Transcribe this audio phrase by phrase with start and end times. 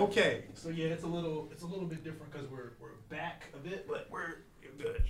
[0.00, 3.44] Okay, so yeah, it's a little it's a little bit different because we're we're back
[3.54, 5.02] a bit, but we're you're good.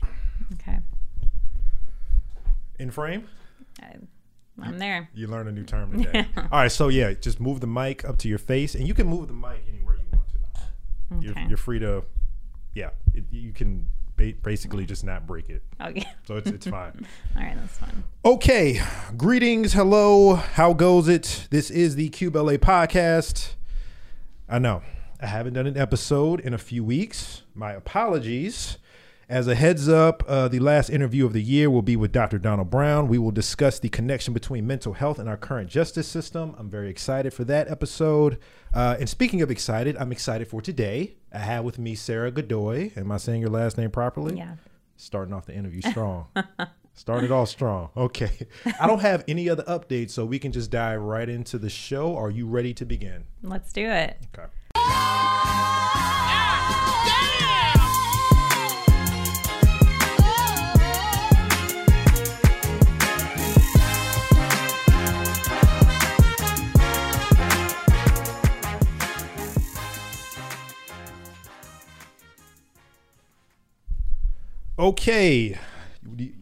[0.54, 0.78] Okay.
[2.78, 3.28] In frame.
[3.82, 3.94] I,
[4.62, 5.08] I'm there.
[5.14, 6.26] You learn a new term today.
[6.36, 9.06] All right, so yeah, just move the mic up to your face, and you can
[9.06, 11.26] move the mic anywhere you want to.
[11.26, 11.46] You're, Okay.
[11.48, 12.04] you're free to,
[12.74, 13.86] yeah, it, you can
[14.16, 16.04] ba- basically just not break it, Okay.
[16.26, 17.06] so it's it's fine.
[17.36, 18.02] All right, that's fine.
[18.24, 18.80] Okay,
[19.16, 21.46] greetings, hello, how goes it?
[21.50, 23.54] This is the Cube LA podcast.
[24.50, 24.82] I know
[25.20, 27.42] I haven't done an episode in a few weeks.
[27.54, 28.78] My apologies.
[29.28, 32.36] As a heads up, uh, the last interview of the year will be with Dr.
[32.36, 33.06] Donald Brown.
[33.06, 36.56] We will discuss the connection between mental health and our current justice system.
[36.58, 38.38] I'm very excited for that episode.
[38.74, 41.14] Uh, and speaking of excited, I'm excited for today.
[41.32, 42.90] I have with me Sarah Godoy.
[42.96, 44.36] Am I saying your last name properly?
[44.36, 44.56] Yeah.
[44.96, 46.26] starting off the interview strong.
[47.00, 47.88] Started off strong.
[47.96, 48.30] Okay.
[48.78, 52.14] I don't have any other updates, so we can just dive right into the show.
[52.14, 53.24] Are you ready to begin?
[53.42, 54.18] Let's do it.
[54.34, 54.48] Okay.
[74.78, 75.58] Okay.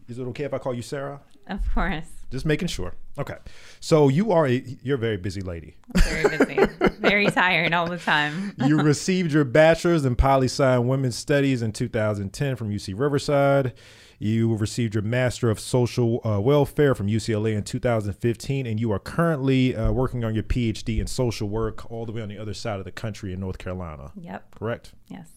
[0.07, 1.21] Is it okay if I call you Sarah?
[1.47, 2.07] Of course.
[2.31, 2.93] Just making sure.
[3.17, 3.37] Okay.
[3.79, 5.75] So you are a you're a very busy lady.
[5.95, 6.59] Very busy.
[6.99, 8.53] Very tired all the time.
[8.65, 13.73] you received your bachelor's in poli sci and women's studies in 2010 from UC Riverside.
[14.19, 18.99] You received your master of social uh, welfare from UCLA in 2015, and you are
[18.99, 22.53] currently uh, working on your PhD in social work all the way on the other
[22.53, 24.11] side of the country in North Carolina.
[24.19, 24.55] Yep.
[24.55, 24.91] Correct.
[25.07, 25.29] Yes.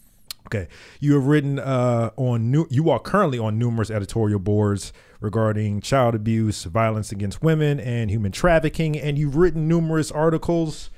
[0.54, 0.68] Okay.
[1.00, 2.66] You have written uh, on new.
[2.68, 8.32] You are currently on numerous editorial boards regarding child abuse, violence against women, and human
[8.32, 10.90] trafficking, and you've written numerous articles,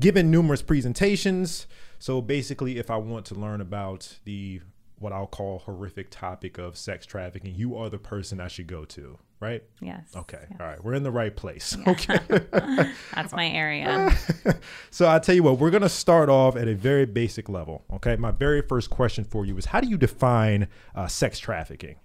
[0.00, 1.66] given numerous presentations.
[1.98, 4.62] So basically, if I want to learn about the
[4.98, 8.86] what I'll call horrific topic of sex trafficking, you are the person I should go
[8.86, 9.62] to, right?
[9.80, 10.06] Yes.
[10.16, 10.38] Okay.
[10.50, 10.60] yes.
[10.60, 10.82] All right.
[10.82, 11.76] We're in the right place.
[11.86, 12.18] Okay.
[13.14, 14.16] That's my area.
[14.90, 17.84] so I tell you what, we're gonna start off at a very basic level.
[17.92, 21.96] Okay, my very first question for you is, how do you define uh, sex trafficking?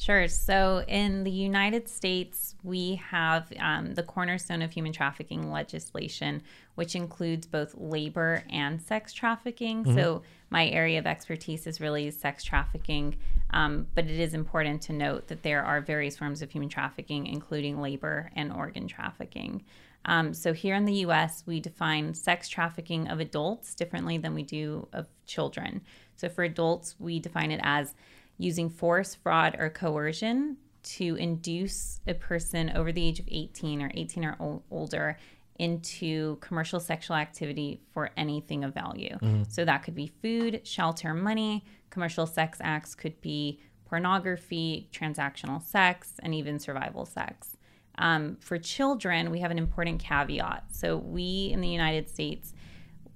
[0.00, 0.28] Sure.
[0.28, 6.42] So in the United States, we have um, the cornerstone of human trafficking legislation,
[6.74, 9.84] which includes both labor and sex trafficking.
[9.94, 13.16] So my area of expertise is really sex trafficking.
[13.50, 17.26] Um, but it is important to note that there are various forms of human trafficking,
[17.26, 19.64] including labor and organ trafficking.
[20.06, 24.44] Um, so here in the US, we define sex trafficking of adults differently than we
[24.44, 25.82] do of children.
[26.16, 27.94] So for adults, we define it as
[28.40, 33.90] using force, fraud, or coercion to induce a person over the age of 18 or
[33.94, 35.18] 18 or ol- older
[35.58, 39.14] into commercial sexual activity for anything of value.
[39.48, 41.64] So that could be food, shelter, money.
[41.90, 47.58] Commercial sex acts could be pornography, transactional sex, and even survival sex.
[47.98, 50.64] Um, for children, we have an important caveat.
[50.70, 52.54] So we in the United States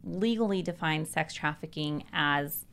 [0.02, 2.66] legally define sex trafficking as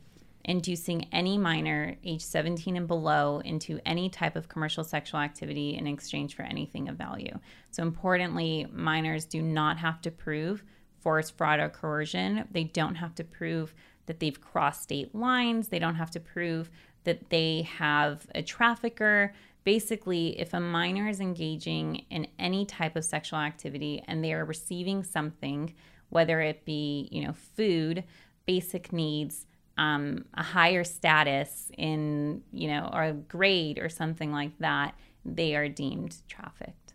[0.44, 5.86] inducing any minor age 17 and below into any type of commercial sexual activity in
[5.86, 7.38] exchange for anything of value.
[7.70, 10.64] So, importantly, minors do not have to prove
[11.00, 12.44] force, fraud, or coercion.
[12.50, 13.74] They don't have to prove
[14.06, 15.68] that they've crossed state lines.
[15.68, 16.70] They don't have to prove
[17.04, 19.34] that they have a trafficker.
[19.64, 24.44] Basically, if a minor is engaging in any type of sexual activity and they are
[24.44, 25.72] receiving something,
[26.08, 28.04] whether it be, you know, food,
[28.46, 29.46] basic needs,
[29.78, 34.94] um, a higher status in, you know, or a grade or something like that,
[35.24, 36.94] they are deemed trafficked.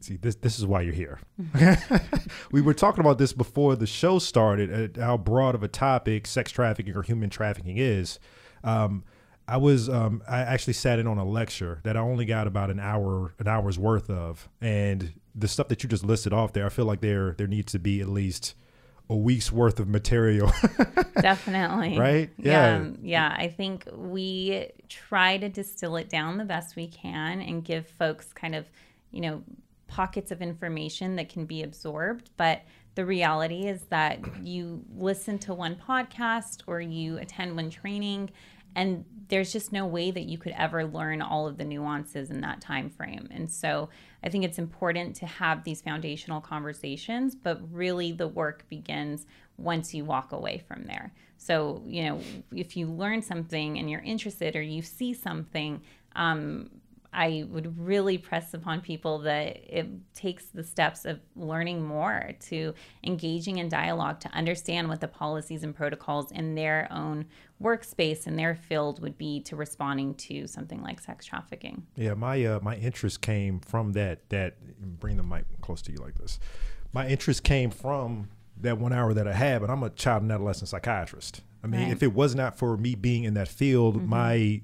[0.00, 1.18] See, this this is why you're here.
[2.52, 4.98] we were talking about this before the show started.
[4.98, 8.18] Uh, how broad of a topic sex trafficking or human trafficking is.
[8.62, 9.04] Um,
[9.48, 12.70] I was um, I actually sat in on a lecture that I only got about
[12.70, 16.66] an hour an hour's worth of, and the stuff that you just listed off there,
[16.66, 18.54] I feel like there there needs to be at least
[19.08, 20.52] a week's worth of material.
[21.20, 21.98] Definitely.
[21.98, 22.30] Right?
[22.38, 22.78] Yeah.
[22.78, 22.90] Yeah.
[23.02, 23.36] Yeah.
[23.36, 28.32] I think we try to distill it down the best we can and give folks
[28.32, 28.66] kind of,
[29.12, 29.42] you know,
[29.86, 32.30] pockets of information that can be absorbed.
[32.36, 32.62] But
[32.96, 38.30] the reality is that you listen to one podcast or you attend one training
[38.76, 42.42] and there's just no way that you could ever learn all of the nuances in
[42.42, 43.26] that time frame.
[43.32, 43.88] And so
[44.22, 49.26] i think it's important to have these foundational conversations but really the work begins
[49.56, 51.12] once you walk away from there.
[51.38, 52.20] So you know
[52.52, 55.80] if you learn something and you're interested or you see something
[56.14, 56.70] um,
[57.16, 62.74] I would really press upon people that it takes the steps of learning more to
[63.02, 67.24] engaging in dialogue to understand what the policies and protocols in their own
[67.62, 71.86] workspace and their field would be to responding to something like sex trafficking.
[71.96, 74.56] Yeah, my uh, my interest came from that that
[75.00, 76.38] bring the mic close to you like this.
[76.92, 78.28] My interest came from
[78.60, 81.40] that one hour that I had, but I'm a child and adolescent psychiatrist.
[81.64, 81.92] I mean, Right.
[81.92, 84.08] if it was not for me being in that field, Mm-hmm.
[84.08, 84.60] my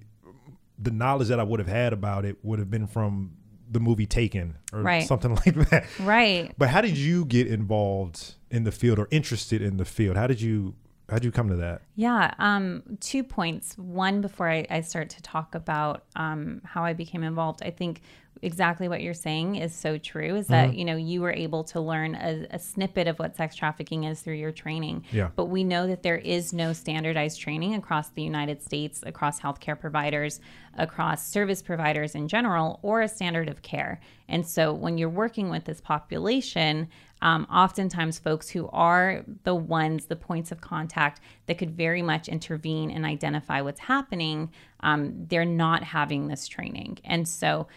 [0.83, 3.33] the knowledge that I would have had about it would have been from
[3.71, 5.07] the movie Taken or Right.
[5.07, 5.87] something like that.
[6.01, 6.53] Right.
[6.59, 10.17] But how did you get involved in the field or interested in the field?
[10.17, 10.75] How did you
[11.09, 11.83] how did you come to that?
[11.95, 13.77] Yeah, um, two points.
[13.77, 18.01] One, before I, I start to talk about um, how I became involved, I think
[18.41, 20.37] exactly what you're saying is so true.
[20.37, 23.55] Is that you know you were able to learn a, a snippet of what sex
[23.55, 25.05] trafficking is through your training.
[25.13, 25.31] Yeah.
[25.37, 29.79] But we know that there is no standardized training across the United States, across healthcare
[29.79, 30.41] providers,
[30.79, 34.01] across service providers in general, or a standard of care.
[34.29, 36.89] And so when you're working with this population,
[37.23, 42.29] um, oftentimes folks who are the ones, the points of contact that could very much
[42.29, 44.51] intervene and identify what's happening,
[44.81, 46.99] um, they're not having this training.
[47.05, 47.69] And so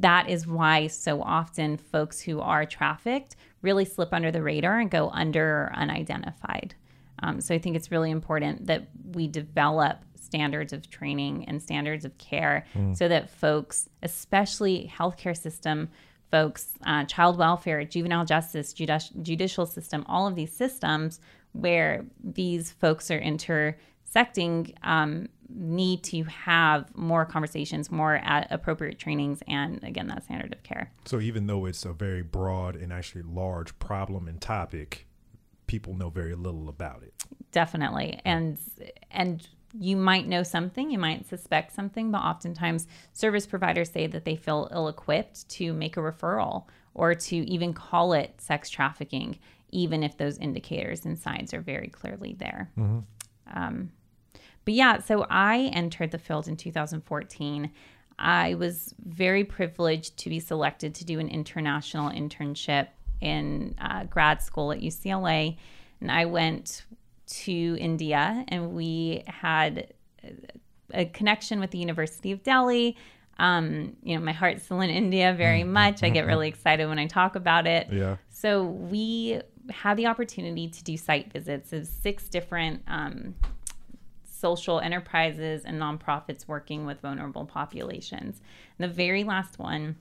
[0.00, 4.90] that is why so often folks who are trafficked really slip under the radar and
[4.90, 6.74] go under or unidentified.
[7.22, 12.04] Um, so I think it's really important that we develop standards of training and standards
[12.04, 15.88] of care so that folks, especially healthcare system
[16.30, 21.20] folks, uh, child welfare, juvenile justice, judici- judicial system, all of these systems
[21.52, 29.42] where these folks are intersecting um, need to have more conversations, more at appropriate trainings,
[29.46, 30.90] and again, that standard of care.
[31.04, 35.06] So even though it's a very broad and actually large problem and topic,
[35.66, 37.14] people know very little about it.
[37.52, 38.58] definitely and
[39.10, 39.48] and
[39.78, 44.36] you might know something you might suspect something but oftentimes service providers say that they
[44.36, 46.64] feel ill-equipped to make a referral
[46.94, 49.38] or to even call it sex trafficking
[49.70, 52.70] even if those indicators and signs are very clearly there
[53.54, 53.90] um,
[54.64, 57.70] but yeah so i entered the field in 2014
[58.18, 62.88] i was very privileged to be selected to do an international internship
[63.20, 65.56] in uh, grad school at ucla
[66.00, 66.84] and i went
[67.26, 69.92] to India, and we had
[70.92, 72.96] a connection with the University of Delhi.
[73.38, 76.02] Um, you know, my heart's still in India very much.
[76.02, 77.88] I get really excited when I talk about it.
[77.90, 78.16] Yeah.
[78.30, 79.40] So we
[79.70, 83.34] had the opportunity to do site visits of six different um,
[84.34, 88.40] social enterprises and nonprofits working with vulnerable populations.
[88.78, 89.96] And the very last one,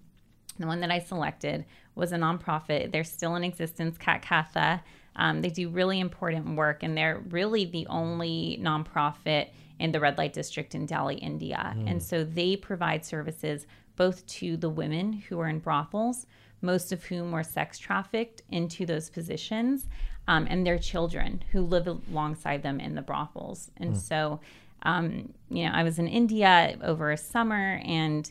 [0.59, 1.65] the one that I selected,
[1.95, 2.91] was a nonprofit.
[2.91, 4.81] They're still in existence, Kat Katha.
[5.15, 9.50] Um, they do really important work, and they're really the only nonprofit
[9.80, 11.75] in the red light district in Delhi, India.
[11.85, 16.25] And so they provide services both to the women who are in brothels,
[16.62, 19.88] most of whom were sex trafficked into those positions,
[20.27, 23.69] um, and their children who live alongside them in the brothels.
[23.77, 24.39] And so,
[24.83, 28.29] um, you know, I was in India over a summer and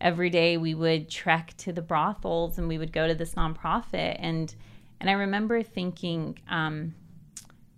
[0.00, 4.16] every day we would trek to the brothels and we would go to this nonprofit.
[4.18, 4.54] And
[5.00, 6.94] and I remember thinking, um,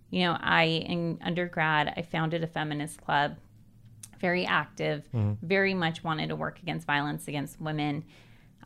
[0.09, 3.37] you know, I in undergrad I founded a feminist club,
[4.19, 5.07] very active,
[5.41, 8.03] very much wanted to work against violence against women,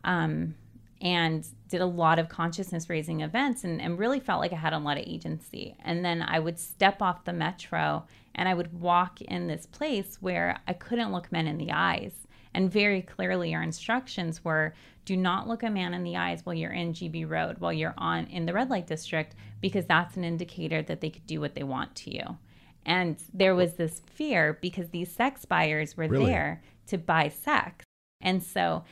[0.04, 0.54] um,
[1.00, 4.72] and did a lot of consciousness raising events and, and really felt like I had
[4.72, 5.76] a lot of agency.
[5.84, 8.04] And then I would step off the metro
[8.34, 12.12] and I would walk in this place where I couldn't look men in the eyes.
[12.54, 14.74] And very clearly, our instructions were
[15.04, 17.94] do not look a man in the eyes while you're in GB Road, while you're
[17.96, 21.54] on in the red light district, because that's an indicator that they could do what
[21.54, 22.38] they want to you.
[22.84, 26.26] And there was this fear because these sex buyers were Really?
[26.26, 27.84] there to buy sex.
[28.20, 28.84] And so,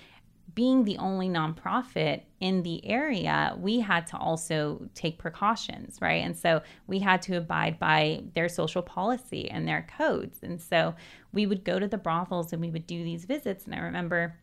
[0.54, 6.22] being the only nonprofit in the area, we had to also take precautions, right?
[6.22, 10.38] And so we had to abide by their social policy and their codes.
[10.42, 10.94] And so
[11.32, 13.64] we would go to the brothels and we would do these visits.
[13.64, 14.36] And I remember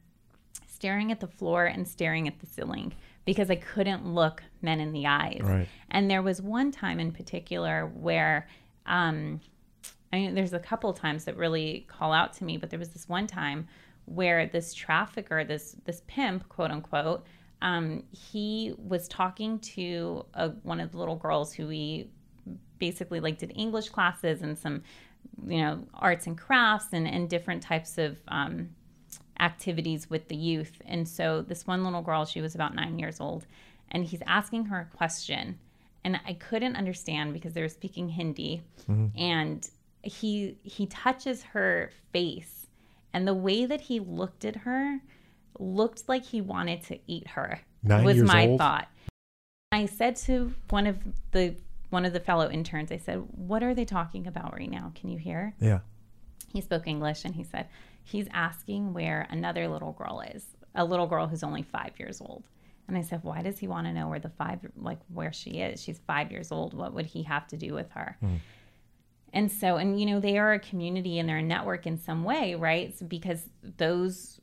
[0.67, 4.91] staring at the floor and staring at the ceiling because I couldn't look men in
[4.91, 5.41] the eyes.
[5.43, 5.67] Right.
[5.91, 8.47] And there was one time in particular where,
[8.85, 9.41] um,
[10.11, 12.79] I mean, there's a couple of times that really call out to me, but there
[12.79, 13.67] was this one time
[14.05, 17.25] where this trafficker, this this pimp, quote unquote,
[17.61, 22.09] um, he was talking to a, one of the little girls who we
[22.79, 24.83] basically like did English classes and some,
[25.45, 28.69] you know, arts and crafts and, and different types of um,
[29.39, 30.81] activities with the youth.
[30.85, 33.45] And so this one little girl, she was about nine years old,
[33.91, 35.59] and he's asking her a question.
[36.03, 38.63] And I couldn't understand because they were speaking Hindi.
[39.15, 39.69] And
[40.01, 42.60] he he touches her face
[43.13, 44.99] And the way that he looked at her
[45.59, 47.61] looked like he wanted to eat her.
[47.83, 48.57] Nine was my old?
[48.57, 48.87] thought.
[49.71, 50.99] I said to one of
[51.31, 51.55] the
[51.89, 54.91] one of the fellow interns, I said, "What are they talking about right now?
[54.95, 55.79] Can you hear?" Yeah.
[56.53, 57.67] He spoke English and he said,
[58.03, 62.43] "He's asking where another little girl is, a little girl who's only 5 years old."
[62.87, 65.61] And I said, "Why does he want to know where the 5 like where she
[65.61, 65.81] is?
[65.81, 66.73] She's 5 years old.
[66.73, 68.35] What would he have to do with her?" Hmm.
[69.33, 72.23] And so, and you know, they are a community and they're a network in some
[72.23, 72.97] way, right?
[72.97, 73.43] So because
[73.77, 74.41] those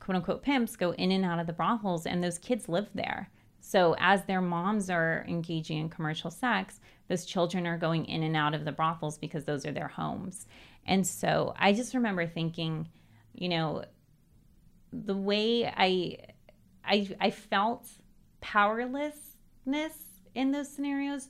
[0.00, 3.30] quote unquote pimps go in and out of the brothels and those kids live there.
[3.60, 8.36] So as their moms are engaging in commercial sex, those children are going in and
[8.36, 10.46] out of the brothels because those are their homes.
[10.86, 12.88] And so I just remember thinking,
[13.32, 13.84] you know,
[14.92, 16.18] the way I
[16.84, 17.88] I I felt
[18.40, 19.94] powerlessness
[20.34, 21.28] in those scenarios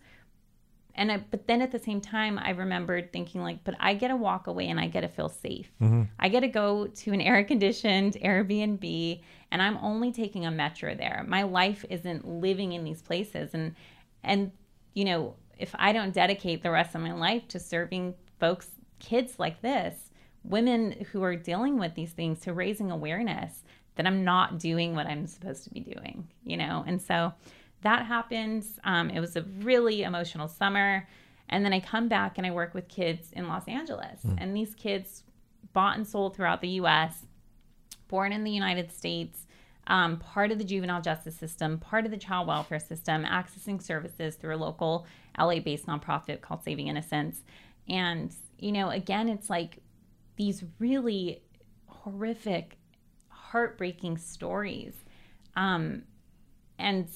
[0.96, 4.08] and I, but then at the same time i remembered thinking like but i get
[4.08, 5.70] to walk away and i get to feel safe.
[5.80, 6.02] Mm-hmm.
[6.18, 9.20] I get to go to an air conditioned airbnb
[9.50, 11.24] and i'm only taking a metro there.
[11.26, 13.50] My life isn't living in these places.
[13.54, 13.74] And
[14.22, 14.52] and
[14.94, 19.38] you know if i don't dedicate the rest of my life to serving folks kids
[19.38, 20.10] like this
[20.42, 23.64] women who are dealing with these things to raising awareness
[23.96, 26.84] that i'm not doing what i'm supposed to be doing you know?
[26.86, 27.32] And so
[27.84, 28.78] that happens.
[28.82, 31.06] Um, it was a really emotional summer.
[31.48, 34.20] And then I come back and I work with kids in Los Angeles.
[34.38, 35.22] And these kids
[35.72, 37.26] bought and sold throughout the US,
[38.08, 39.46] born in the United States,
[39.86, 44.36] um, part of the juvenile justice system, part of the child welfare system, accessing services
[44.36, 45.06] through a local
[45.38, 47.42] LA based nonprofit called Saving Innocence.
[47.88, 49.78] And, you know, again, it's like
[50.36, 51.42] these really
[51.86, 52.78] horrific,
[53.28, 54.94] heartbreaking stories.
[55.54, 56.04] Um,
[56.78, 57.08] and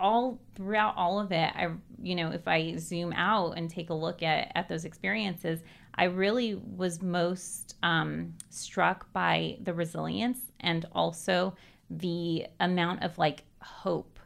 [0.00, 1.68] all throughout all of it i
[2.02, 5.60] you know if i zoom out and take a look at at those experiences
[5.94, 11.54] i really was most um, struck by the resilience and also
[11.90, 14.18] the amount of like hope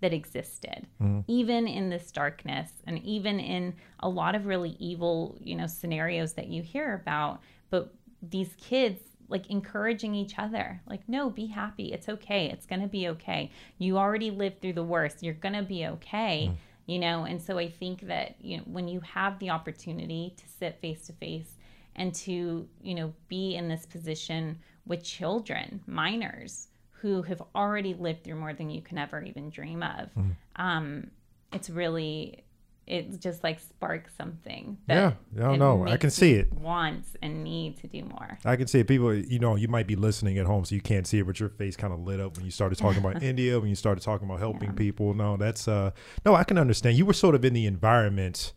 [0.00, 0.86] that existed.
[1.26, 6.34] Even in this darkness and even in a lot of really evil you know scenarios
[6.34, 7.92] that you hear about but
[8.22, 10.80] these kids like encouraging each other.
[10.86, 11.92] Like no be happy.
[11.92, 12.46] It's okay.
[12.50, 13.50] It's going to be okay.
[13.78, 15.22] You already lived through the worst.
[15.22, 16.52] You're going to be okay
[16.88, 17.24] you know?
[17.24, 21.06] And so i think that you know when you have the opportunity to sit face
[21.06, 21.54] to face
[21.94, 28.24] and to you know be in this position with children minors who have already lived
[28.24, 30.08] through more than you can ever even dream of
[30.56, 31.10] um
[31.52, 32.42] it's really
[32.88, 35.86] it just like sparks something Yeah, I don't know.
[35.86, 36.52] I can see it.
[36.52, 38.88] wants and need to do more I can see it.
[38.88, 41.38] People, you know, you might be listening at home, so you can't see it, but
[41.38, 44.02] your face kind of lit up when you started talking about India, when you started
[44.02, 45.14] talking about helping people.
[45.14, 45.90] No, that's uh,
[46.24, 46.96] no, I can understand.
[46.96, 48.54] You were sort of in the environment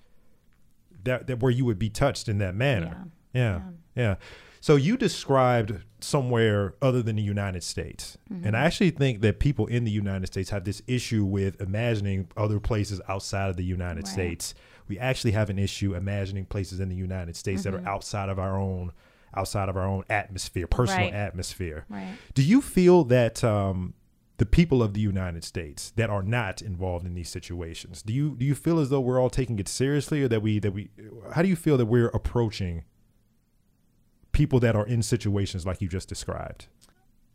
[1.04, 3.08] that that where you would be touched in that manner.
[3.34, 3.62] Yeah,
[3.96, 4.16] yeah.
[4.64, 9.66] So you described somewhere other than the United States, and I actually think that people
[9.68, 14.04] in the United States have this issue with imagining other places outside of the United
[14.04, 14.08] Right.
[14.08, 14.54] States.
[14.88, 17.76] We actually have an issue imagining places in the United States Mm-hmm.
[17.76, 18.92] that are outside of our own
[19.34, 21.14] outside of our own atmosphere, personal Right.
[21.14, 21.86] atmosphere.
[21.90, 23.94] right Do you feel that um,
[24.38, 28.36] the people of the United States that are not involved in these situations, do you
[28.38, 30.90] do you feel as though we're all taking it seriously, or that we that we?
[31.34, 32.84] How do you feel that we're approaching
[34.42, 36.66] people that are in situations like you just described?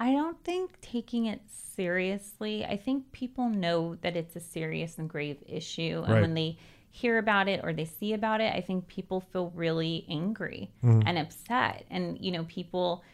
[0.01, 5.09] I don't think taking it seriously, I think people know that it's a serious and
[5.09, 6.03] grave issue.
[6.05, 6.21] And Right.
[6.21, 6.59] when they
[6.91, 11.03] hear about it or they see about it, I think people feel really angry Mm-hmm.
[11.07, 11.85] and upset.
[11.91, 13.05] And, you know, people,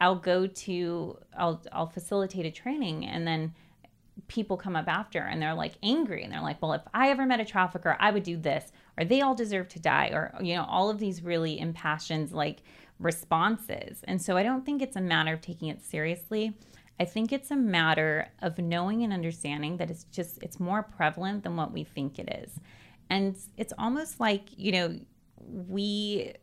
[0.00, 3.52] I'll go to, I'll, I'll facilitate a training and then
[4.28, 7.26] people come up after and they're like angry and they're like, well, if I ever
[7.26, 10.54] met a trafficker, I would do this, or they all deserve to die, or, you
[10.54, 12.58] know, all of these really impassioned like
[13.00, 14.02] responses.
[14.04, 16.56] And so I don't think it's a matter of taking it seriously.
[17.00, 21.42] I think it's a matter of knowing and understanding that it's just, it's more prevalent
[21.42, 22.60] than what we think it is.
[23.08, 25.00] And it's almost like, you know,
[25.38, 26.34] we,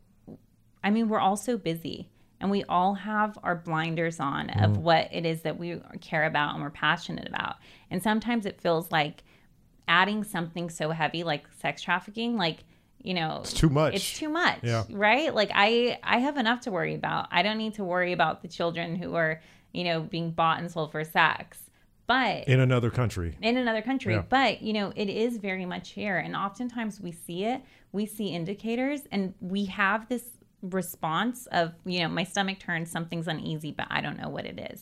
[0.84, 2.10] I mean, we're all so busy
[2.42, 4.82] and we all have our blinders on of mm-hmm.
[4.82, 7.58] what it is that we care about and we're passionate about.
[7.92, 9.24] And sometimes it feels like
[9.88, 12.64] adding something so heavy like sex trafficking, like,
[13.08, 13.94] you know, It's too much.
[13.96, 14.84] it's too much, Yeah.
[14.90, 15.34] right?
[15.34, 17.28] Like I I have enough to worry about.
[17.32, 20.70] I don't need to worry about the children who are, you know, being bought and
[20.70, 21.58] sold for sex.
[22.06, 23.38] But in another country.
[23.42, 24.14] in another country.
[24.16, 24.24] Yeah.
[24.28, 26.18] But, you know, it is very much here.
[26.18, 27.62] And oftentimes we see it,
[27.92, 30.26] we see indicators, and we have this
[30.62, 34.58] response of, you know, my stomach turns, something's uneasy, but I don't know what it
[34.72, 34.82] is.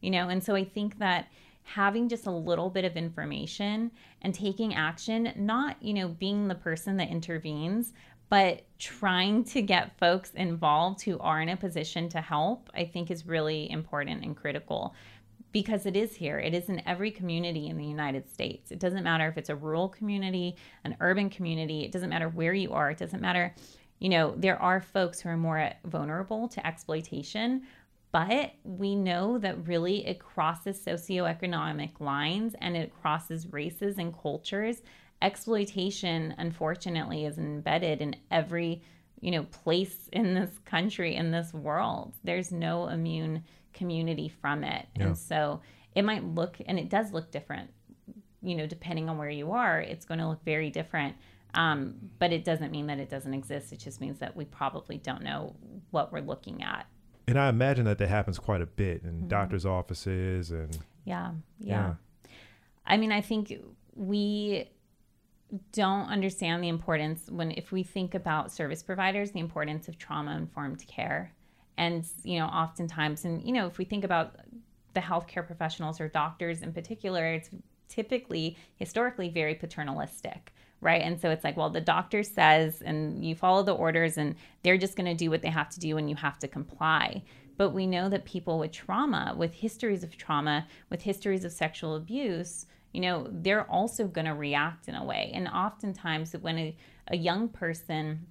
[0.00, 1.28] You know, and so I think that
[1.62, 3.90] having just a little bit of information
[4.22, 7.92] and taking action, not, you know, being the person that intervenes,
[8.28, 13.10] but trying to get folks involved who are in a position to help, I think
[13.10, 14.94] is really important and critical
[15.52, 16.38] because it is here.
[16.38, 18.70] It is in every community in the United States.
[18.70, 22.54] It doesn't matter if it's a rural community, an urban community, it doesn't matter where
[22.54, 23.54] you are, it doesn't matter.
[23.98, 27.62] You know, there are folks who are more vulnerable to exploitation,
[28.12, 34.82] but we know that really it crosses socioeconomic lines and it crosses races and cultures.
[35.22, 38.82] Exploitation, unfortunately, is embedded in every
[39.20, 42.12] you know place in this country in this world.
[42.22, 44.86] There's no immune community from it.
[44.96, 45.06] Yeah.
[45.06, 45.62] and so
[45.94, 47.70] it might look and it does look different
[48.42, 51.16] you know depending on where you are it's going to look very different.
[51.54, 53.72] Um, but it doesn't mean that it doesn't exist.
[53.74, 55.54] It just means that we probably don't know
[55.90, 56.86] what we're looking at
[57.26, 59.28] and I imagine that that happens quite a bit in mm-hmm.
[59.28, 61.94] doctors' offices and yeah, yeah, yeah.
[62.86, 63.52] I mean, I think
[63.94, 64.68] we
[65.72, 70.36] don't understand the importance when if we think about service providers, the importance of trauma
[70.36, 71.34] informed care.
[71.76, 74.36] And you know, oftentimes and you know, if we think about
[74.94, 77.50] the healthcare professionals or doctors in particular, it's
[77.88, 80.52] typically historically very paternalistic
[80.82, 81.00] right?
[81.00, 84.76] And so it's like, well, the doctor says, and you follow the orders, and they're
[84.76, 87.22] just going to do what they have to do, and you have to comply.
[87.56, 91.94] But we know that people with trauma, with histories of trauma, with histories of sexual
[91.94, 95.30] abuse, you know, they're also going to react in a way.
[95.32, 96.76] And oftentimes, when a,
[97.08, 98.26] a young person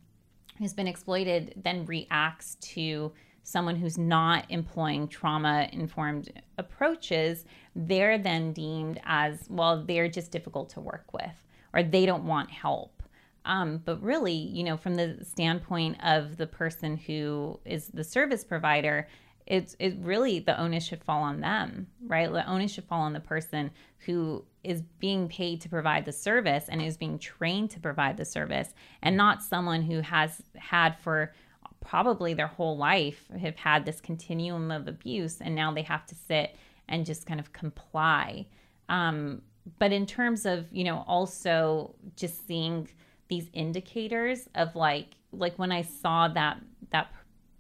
[0.60, 3.12] who's been exploited then reacts to
[3.44, 10.70] someone who's not employing trauma informed approaches, they're then deemed as, well, they're just difficult
[10.70, 13.04] to work with or they don't want help.
[13.46, 18.44] Um, but really, you know, from the standpoint of the person who is the service
[18.44, 19.08] provider,
[19.48, 22.32] it's it really the onus should fall on them, right?
[22.32, 23.72] The onus should fall on the person
[24.06, 28.26] who is being paid to provide the service and is being trained to provide the
[28.26, 31.34] service, and not someone who has had for
[31.80, 36.16] probably their whole life have had this continuum of abuse, and now they have to
[36.16, 36.56] sit
[36.88, 38.46] and just kind of comply.
[38.88, 39.42] Um,
[39.80, 42.88] but in terms of you know also just seeing
[43.28, 46.58] these indicators of like like when i saw that
[46.92, 47.12] that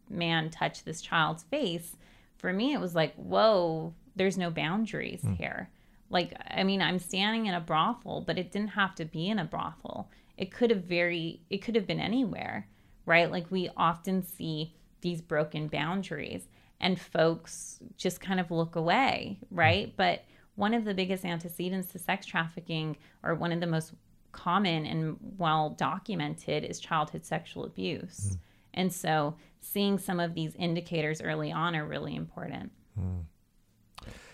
[0.09, 1.95] man touch this child's face
[2.37, 5.37] for me it was like whoa there's no boundaries mm.
[5.37, 5.69] here
[6.09, 9.39] like i mean i'm standing in a brothel but it didn't have to be in
[9.39, 12.67] a brothel it could have very it could have been anywhere
[13.05, 16.43] right like we often see these broken boundaries
[16.79, 19.93] and folks just kind of look away right mm.
[19.95, 20.23] but
[20.61, 23.93] one of the biggest antecedents to sex trafficking, or one of the most
[24.31, 28.33] common and well documented, is childhood sexual abuse.
[28.33, 28.37] Mm.
[28.75, 32.71] And so, seeing some of these indicators early on are really important.
[32.95, 33.23] Mm.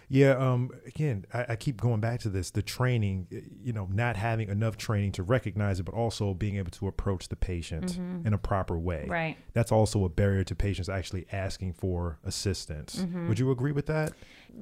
[0.09, 0.31] Yeah.
[0.31, 3.27] Um, again, I, I, keep going back to this: the training.
[3.61, 7.27] You know, not having enough training to recognize it, but also being able to approach
[7.27, 8.25] the patient mm-hmm.
[8.25, 9.05] in a proper way.
[9.07, 9.37] Right.
[9.53, 12.97] That's also a barrier to patients actually asking for assistance.
[12.97, 13.27] Mm-hmm.
[13.27, 14.13] Would you agree with that?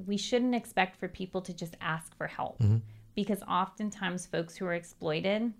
[0.06, 2.78] We shouldn't expect for people to just ask for help, mm-hmm.
[3.14, 5.52] because oftentimes folks who are exploited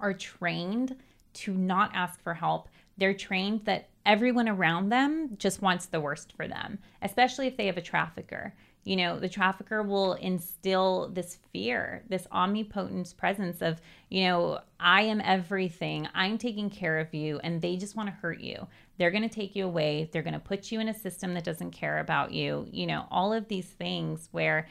[0.00, 0.96] are trained
[1.34, 2.68] to not ask for help.
[3.02, 7.66] They're trained that everyone around them just wants the worst for them, especially if they
[7.66, 8.54] have a trafficker.
[8.84, 15.02] You know the trafficker will instill this fear this omnipotent presence of you know i
[15.02, 16.06] am everything.
[16.14, 18.68] I'm taking care of you and they just want to hurt you.
[18.98, 20.08] They're going to take you away.
[20.12, 22.68] They're going to put you in a system that doesn't care about you.
[22.70, 24.68] You know all of these things where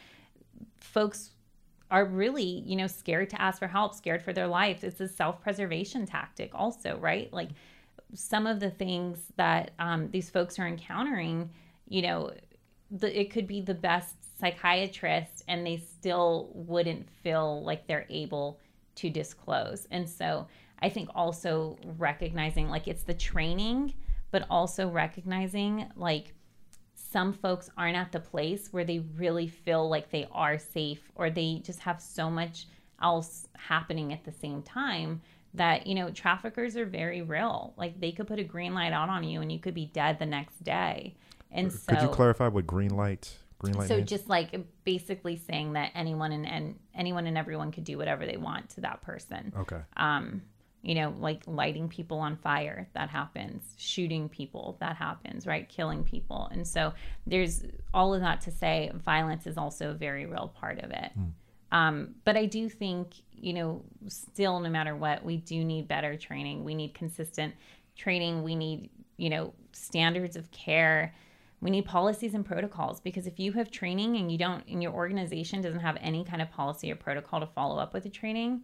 [0.79, 1.31] folks
[1.89, 4.85] are really you know scared to ask for help scared for their life.
[4.85, 7.27] It's a self-preservation tactic also right?
[7.33, 7.49] Like
[8.13, 11.49] some of the things that um, these folks are encountering
[11.87, 12.31] you know
[12.91, 18.59] the, it could be the best psychiatrist and they still wouldn't feel like they're able
[18.95, 19.87] to disclose.
[19.91, 20.47] And so
[20.81, 23.93] I think also recognizing like it's the training,
[24.31, 26.33] but also recognizing like
[26.95, 31.29] some folks aren't at the place where they really feel like they are safe or
[31.29, 32.67] they just have so much
[33.01, 35.21] else happening at the same time
[35.53, 39.09] that you know traffickers are very real like they could put a green light out
[39.09, 41.13] on you and you could be dead the next day
[41.51, 43.35] and so, could you clarify what green light?
[43.59, 43.87] Green light.
[43.87, 44.09] So means?
[44.09, 48.37] just like basically saying that anyone and, and anyone and everyone could do whatever they
[48.37, 49.53] want to that person.
[49.57, 49.81] Okay.
[49.97, 50.41] Um,
[50.81, 53.63] you know, like lighting people on fire, that happens.
[53.77, 55.69] Shooting people, that happens, right?
[55.69, 56.49] Killing people.
[56.51, 56.93] And so
[57.27, 61.11] there's all of that to say violence is also a very real part of it.
[61.19, 61.31] Mm.
[61.71, 66.17] Um, but I do think, you know, still, no matter what, we do need better
[66.17, 66.63] training.
[66.63, 67.53] We need consistent
[67.95, 68.43] training.
[68.43, 71.13] We need, you know, standards of care
[71.61, 74.91] we need policies and protocols because if you have training and you don't and your
[74.91, 78.61] organization doesn't have any kind of policy or protocol to follow up with the training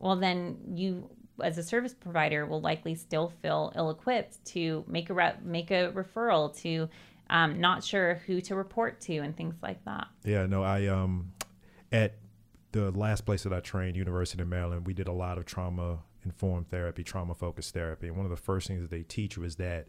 [0.00, 1.08] well then you
[1.42, 5.90] as a service provider will likely still feel ill-equipped to make a re- make a
[5.92, 6.88] referral to
[7.30, 11.32] um, not sure who to report to and things like that Yeah, no, I um
[11.92, 12.14] at
[12.72, 15.98] the last place that I trained, University of Maryland, we did a lot of trauma
[16.24, 18.06] informed therapy, trauma focused therapy.
[18.08, 19.88] And one of the first things that they teach you is that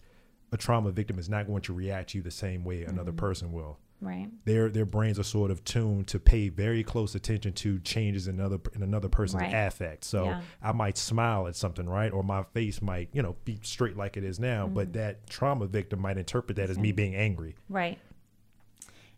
[0.52, 3.52] a trauma victim is not going to react to you the same way another person
[3.54, 3.78] will.
[4.02, 8.28] right Their their brains are sort of tuned to pay very close attention to changes
[8.28, 9.54] in another in another person's Right.
[9.54, 10.04] affect.
[10.06, 10.42] So Yeah.
[10.62, 12.12] I might smile at something, right?
[12.12, 14.74] Or my face might, you know, be straight like it is now, Mm-hmm.
[14.74, 17.56] but that trauma victim might interpret that as me being angry.
[17.70, 18.00] Right.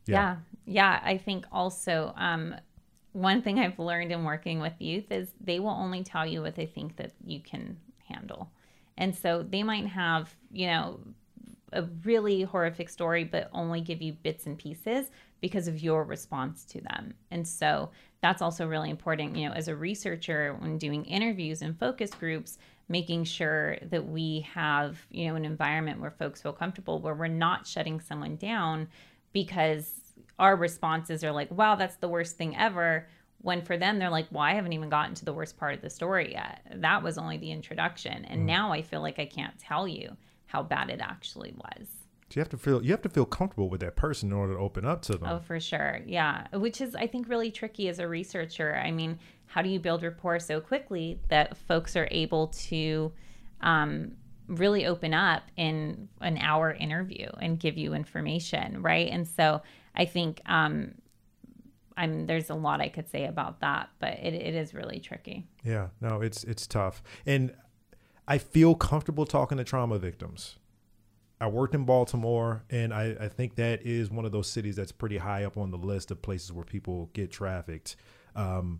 [0.05, 0.15] Yeah.
[0.15, 0.37] Yeah.
[0.65, 0.99] Yeah.
[1.03, 2.53] I think also um,
[3.13, 6.55] one thing I've learned in working with youth is they will only tell you what
[6.55, 8.51] they think that you can handle.
[8.97, 10.99] And so they might have, you know,
[11.71, 15.07] a really horrific story, but only give you bits and pieces
[15.41, 17.13] because of your response to them.
[17.31, 17.89] And so
[18.21, 22.57] that's also really important, you know, as a researcher when doing interviews and focus groups,
[22.87, 27.27] making sure that we have, you know, an environment where folks feel comfortable, where we're
[27.27, 28.87] not shutting someone down
[29.33, 29.91] because
[30.39, 33.07] our responses are like, wow, that's the worst thing ever.
[33.41, 35.81] When for them, they're like, well, I haven't even gotten to the worst part of
[35.81, 36.61] the story yet.
[36.75, 38.25] That was only the introduction.
[38.25, 41.87] And now I feel like I can't tell you how bad it actually was.
[42.29, 44.53] So you have to feel you have to feel comfortable with that person in order
[44.53, 45.29] to open up to them.
[45.29, 45.99] Oh, for sure.
[46.05, 46.47] Yeah.
[46.53, 48.75] Which is, I think, really tricky as a researcher.
[48.75, 53.11] I mean, how do you build rapport so quickly that folks are able to
[53.61, 54.13] um,
[54.47, 59.09] really open up in an hour interview and give you information, right?
[59.11, 59.61] And so
[59.95, 60.95] I think um,
[61.97, 65.45] I'm there's a lot I could say about that, but it, it is really tricky.
[65.63, 67.53] Yeah, no, it's it's tough, and
[68.27, 70.57] I feel comfortable talking to trauma victims.
[71.41, 74.93] I worked in Baltimore, and I, I think that is one of those cities that's
[74.93, 77.97] pretty high up on the list of places where people get trafficked.
[78.33, 78.79] Um,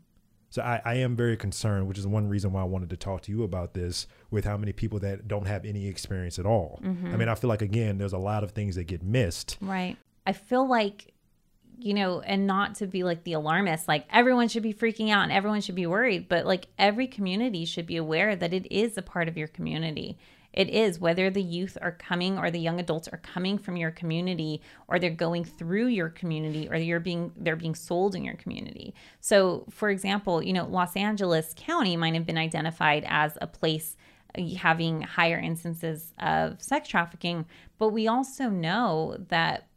[0.49, 3.23] so I, I am very concerned, which is one reason why I wanted to talk
[3.23, 6.80] to you about this with how many people that don't have any experience at all.
[6.84, 9.58] I mean, I feel like again, there's a lot of things that get missed.
[9.60, 9.97] Right.
[10.25, 11.13] I feel like,
[11.77, 15.23] you know, and not to be like the alarmist, like everyone should be freaking out
[15.23, 18.97] and everyone should be worried, but like every community should be aware that it is
[18.97, 20.17] a part of your community.
[20.53, 23.89] It is whether the youth are coming or the young adults are coming from your
[23.89, 28.36] community or they're going through your community or you're being they're being sold in your
[28.36, 28.93] community.
[29.19, 33.97] So, for example, you know, Los Angeles County might have been identified as a place
[34.38, 37.45] uh, having higher instances of sex trafficking,
[37.79, 39.67] but we also know that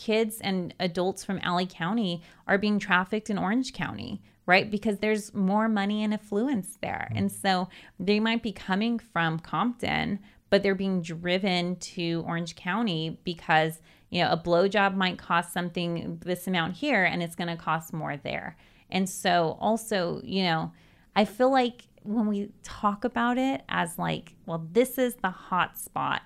[0.00, 4.70] kids and adults from LA County are being trafficked in Orange County, right?
[4.70, 7.08] Because there's more money and affluence there.
[7.10, 7.18] Mm-hmm.
[7.18, 7.68] And so
[8.00, 14.24] they might be coming from Compton, but they're being driven to Orange County because, you
[14.24, 18.16] know, a blowjob might cost something this amount here and it's going to cost more
[18.16, 18.56] there.
[18.88, 20.72] And so also, you know,
[21.14, 25.78] I feel like when we talk about it as like, well, this is the hot
[25.78, 26.22] spot,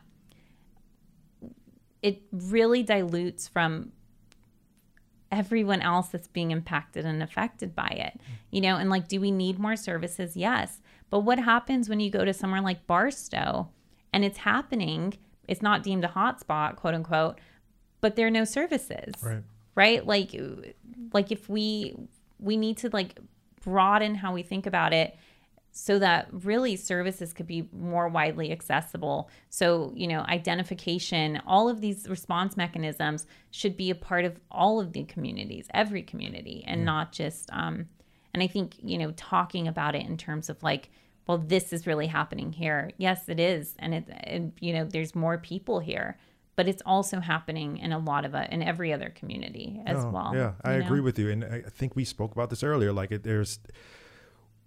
[2.05, 3.90] it really dilutes from
[5.33, 8.21] everyone else that's being impacted and affected by it.
[8.51, 10.37] You know, and like, do we need more services?
[10.37, 10.81] Yes.
[11.11, 13.71] But what happens when you go to somewhere like Barstow
[14.12, 15.14] and it's happening?
[15.49, 17.40] It's not deemed a hotspot, quote unquote,
[18.01, 19.43] but there are no services Right.
[19.75, 20.38] right like
[21.14, 21.97] like if we
[22.38, 23.19] we need to like
[23.64, 25.17] broaden how we think about it
[25.76, 31.80] so that really services could be more widely accessible so you know identification all of
[31.80, 36.84] these response mechanisms should be a part of all of the communities every community and
[36.84, 37.88] not just um
[38.32, 40.90] and i think you know talking about it in terms of like
[41.26, 45.14] well this is really happening here yes it is and it and you know there's
[45.16, 46.16] more people here
[46.56, 50.10] but it's also happening in a lot of uh, in every other community as Oh,
[50.10, 50.30] well.
[50.37, 50.84] Yeah, I know?
[50.84, 52.92] agree with you, and I I think we spoke about this earlier.
[52.92, 53.58] Like, it, there's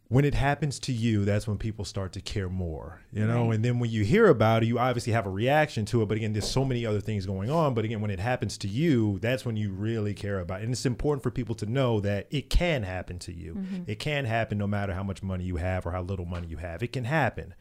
[0.09, 3.47] when it happens to you, that's when people start to care more, you know.
[3.47, 3.55] Right.
[3.55, 6.05] And then when you hear about it, you obviously have a reaction to it.
[6.07, 7.73] But again, there's so many other things going on.
[7.73, 10.63] But again, when it happens to you, that's when you really care about it.
[10.63, 13.55] And it's important for people to know that it can happen to you.
[13.55, 13.83] Mm-hmm.
[13.87, 16.57] It can happen no matter how much money you have or how little money you
[16.57, 16.81] have.
[16.81, 17.53] It can happen.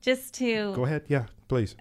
[0.00, 1.02] Just to Go ahead.
[1.08, 1.74] Yeah, please.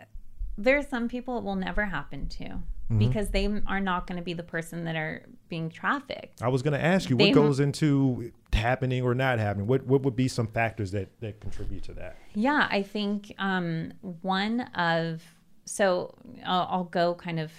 [0.58, 2.98] there are some people it will never happen to Mm-hmm.
[2.98, 6.42] because they are not going to be the person that are being trafficked.
[6.42, 9.68] I was going to ask you They- what goes into happening or not happening.
[9.68, 12.18] What what would be some factors that that contribute to that?
[12.34, 15.22] Yeah, I think um, one of
[15.66, 17.52] so I'll, I'll go kind of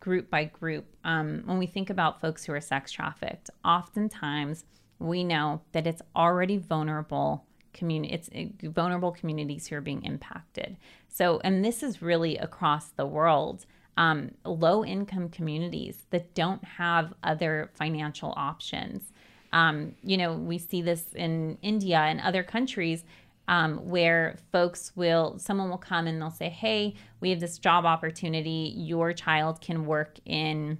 [0.00, 0.86] group by group.
[1.04, 4.64] Um, when we think about folks who are sex trafficked, oftentimes
[4.98, 7.44] we know that it's already vulnerable
[7.74, 8.14] community.
[8.14, 10.78] It's uh, vulnerable communities who are being impacted.
[11.08, 13.66] So, and this is really across the world.
[13.98, 19.12] Um, low income communities that don't have other financial options.
[19.52, 23.02] Um, you know, we see this in India and other countries
[23.48, 27.84] um, where folks will, someone will come and they'll say, Hey, we have this job
[27.84, 28.72] opportunity.
[28.76, 30.78] Your child can work in,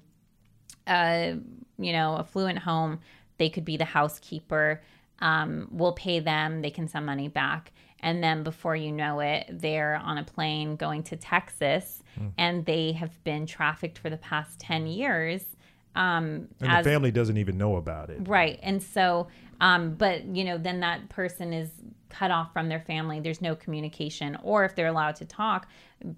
[0.87, 1.37] a,
[1.77, 3.01] you know, a fluent home.
[3.39, 4.81] They could be the housekeeper.
[5.19, 6.63] Um, we'll pay them.
[6.63, 7.73] They can send money back.
[8.01, 12.31] And then before you know it, they're on a plane going to Texas mm.
[12.39, 15.43] and they have been trafficked for the past 10 years.
[15.97, 18.29] Um, and as, the family doesn't even know about it.
[18.29, 18.61] Right.
[18.63, 19.29] And so,
[19.61, 21.71] um, but, you know, then that person is
[22.09, 23.19] cut off from their family.
[23.21, 24.39] There's no communication.
[24.43, 25.69] Or if they're allowed to talk,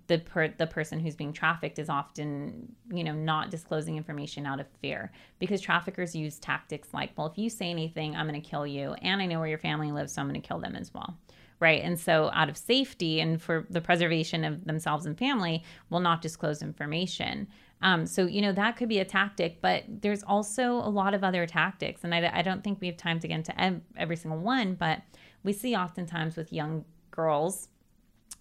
[0.09, 4.61] the per, the person who's being trafficked is often, you know, not disclosing information out
[4.61, 8.47] of fear because traffickers use tactics like, well, if you say anything, I'm going to
[8.47, 8.93] kill you.
[9.01, 11.17] And I know where your family lives, so I'm going to kill them as well
[11.61, 11.83] right?
[11.83, 16.23] And so, out of safety and for the preservation of themselves and family, will not
[16.23, 17.47] disclose information.
[17.83, 21.25] Um, so, you know, that could be a tactic, but there's also a lot of
[21.25, 22.05] other tactics.
[22.05, 25.01] And I, I don't think we have time to get into every single one, but
[25.43, 27.69] we see oftentimes with young girls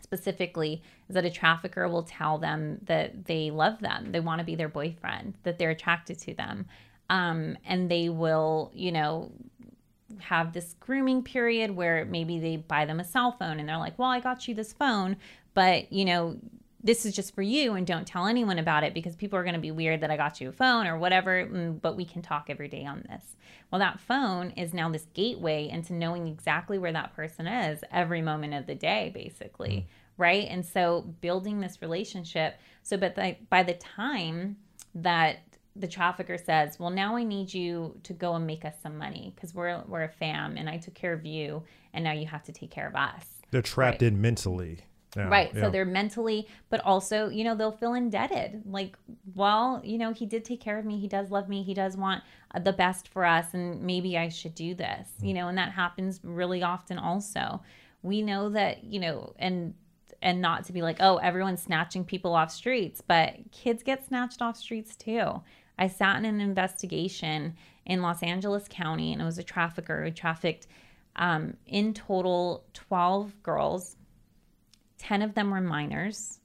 [0.02, 4.46] specifically is that a trafficker will tell them that they love them, they want to
[4.46, 6.66] be their boyfriend, that they're attracted to them.
[7.10, 9.32] Um, and they will, you know,
[10.20, 13.98] have this grooming period where maybe they buy them a cell phone and they're like,
[13.98, 15.18] well, I got you this phone,
[15.54, 16.38] but you know,
[16.82, 19.56] this is just for you and don't tell anyone about it because people are going
[19.56, 22.22] to be weird that I got you a phone or whatever, mm, but we can
[22.22, 23.36] talk every day on this.
[23.70, 28.22] Well, that phone is now this gateway into knowing exactly where that person is every
[28.22, 29.70] moment of the day, basically.
[29.70, 29.84] Mm.
[30.18, 30.48] Right.
[30.50, 32.60] And so building this relationship.
[32.84, 34.58] So, but the, by the time
[34.96, 35.40] that
[35.80, 39.34] the trafficker says, "Well, now I need you to go and make us some money
[39.36, 41.64] because we're we're a fam, and I took care of you,
[41.94, 44.12] and now you have to take care of us." They're trapped right.
[44.12, 44.80] in mentally.
[45.16, 45.52] Yeah, right.
[45.54, 45.62] Yeah.
[45.62, 48.62] So they're mentally, but also, you know, they'll feel indebted.
[48.66, 48.96] Like,
[49.34, 51.00] well, you know, he did take care of me.
[51.00, 51.64] He does love me.
[51.64, 52.24] He does want
[52.64, 53.54] the best for us.
[53.54, 55.28] And maybe I should do this, mm.
[55.28, 57.62] you know, and that happens really often also.
[58.04, 59.74] We know that, you know, and,
[60.22, 64.42] and not to be like, oh, everyone's snatching people off streets, but kids get snatched
[64.42, 65.42] off streets too.
[65.80, 70.12] I sat in an investigation in Los Angeles County, and it was a trafficker who
[70.12, 70.68] trafficked
[71.16, 73.96] um, in total 12 girls.
[75.00, 76.40] 10 of them were minors.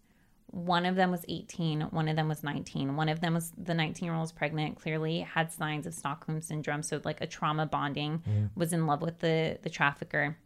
[0.46, 2.94] One of them was 18, one of them was 19.
[2.94, 6.40] One of them was the 19 year old was pregnant, clearly had signs of Stockholm
[6.40, 6.84] syndrome.
[6.84, 8.50] So, like a trauma bonding, mm.
[8.54, 10.36] was in love with the, the trafficker.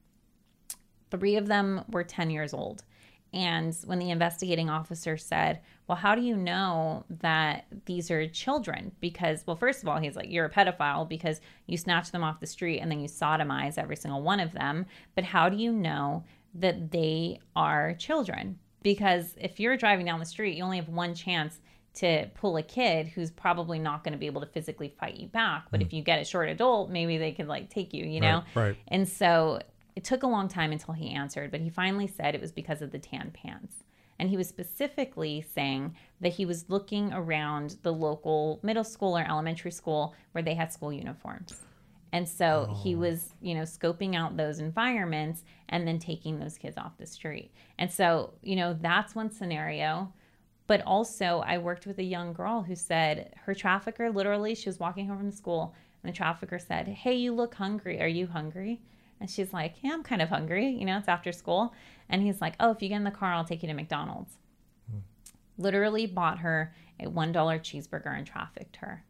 [1.10, 2.84] Three of them were 10 years old.
[3.32, 8.92] And when the investigating officer said, Well, how do you know that these are children?
[9.00, 12.40] Because, well, first of all, he's like, You're a pedophile because you snatch them off
[12.40, 14.86] the street and then you sodomize every single one of them.
[15.14, 18.58] But how do you know that they are children?
[18.82, 21.60] Because if you're driving down the street, you only have one chance
[21.94, 25.26] to pull a kid who's probably not going to be able to physically fight you
[25.26, 25.66] back.
[25.70, 25.86] But mm.
[25.86, 28.44] if you get a short adult, maybe they could like take you, you know?
[28.54, 28.76] Right, right.
[28.86, 29.60] And so
[29.98, 32.82] it took a long time until he answered, but he finally said it was because
[32.82, 33.82] of the tan pants.
[34.20, 39.26] And he was specifically saying that he was looking around the local middle school or
[39.28, 41.62] elementary school where they had school uniforms.
[42.12, 42.80] And so oh.
[42.80, 47.04] he was, you know, scoping out those environments and then taking those kids off the
[47.04, 47.50] street.
[47.76, 50.12] And so, you know, that's one scenario.
[50.68, 54.78] But also, I worked with a young girl who said her trafficker literally, she was
[54.78, 58.00] walking home from school and the trafficker said, Hey, you look hungry.
[58.00, 58.80] Are you hungry?
[59.20, 60.68] And she's like, Yeah, I'm kind of hungry.
[60.68, 61.74] You know, it's after school.
[62.08, 64.34] And he's like, Oh, if you get in the car, I'll take you to McDonald's.
[64.90, 64.98] Hmm.
[65.56, 69.04] Literally bought her a $1 cheeseburger and trafficked her.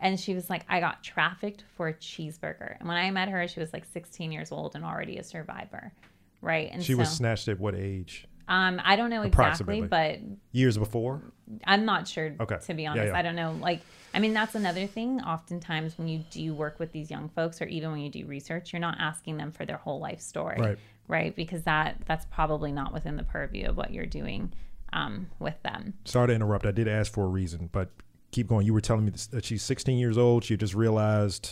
[0.00, 2.78] And she was like, I got trafficked for a cheeseburger.
[2.78, 5.92] And when I met her, she was like 16 years old and already a survivor.
[6.40, 6.70] Right.
[6.72, 8.26] And she so, was snatched at what age?
[8.48, 10.20] Um, I don't know exactly, but
[10.52, 11.22] years before.
[11.64, 12.34] I'm not sure.
[12.40, 12.56] Okay.
[12.66, 13.18] To be honest, yeah, yeah.
[13.18, 13.52] I don't know.
[13.60, 13.82] Like,
[14.14, 15.20] I mean, that's another thing.
[15.20, 18.72] Oftentimes, when you do work with these young folks, or even when you do research,
[18.72, 20.78] you're not asking them for their whole life story, right?
[21.06, 24.52] Right, because that that's probably not within the purview of what you're doing
[24.92, 25.94] um, with them.
[26.06, 26.64] Sorry to interrupt.
[26.64, 27.90] I did ask for a reason, but
[28.30, 28.64] keep going.
[28.64, 30.44] You were telling me that she's 16 years old.
[30.44, 31.50] She just realized